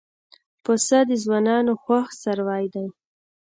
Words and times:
پسه 0.63 0.99
د 1.09 1.11
ځوانانو 1.23 1.73
خوښ 1.83 2.07
څاروی 2.21 2.65
دی. 2.73 2.87